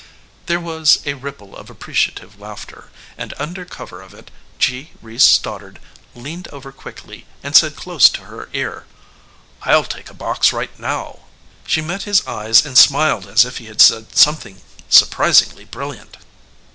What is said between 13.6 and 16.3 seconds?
had said something surprisingly brilliant.